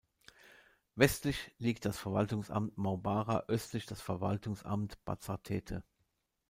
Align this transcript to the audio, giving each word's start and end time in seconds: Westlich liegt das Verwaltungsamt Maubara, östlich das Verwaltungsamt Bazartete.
Westlich 0.95 1.51
liegt 1.59 1.85
das 1.85 1.95
Verwaltungsamt 1.99 2.75
Maubara, 2.75 3.43
östlich 3.47 3.85
das 3.85 4.01
Verwaltungsamt 4.01 4.97
Bazartete. 5.05 5.83